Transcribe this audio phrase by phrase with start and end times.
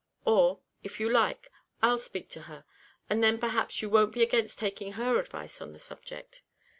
[0.25, 1.51] Or, if you like,
[1.83, 2.65] I'll speak to her;
[3.07, 6.41] and then, perhaps, you won't be against taking her advice on the subject.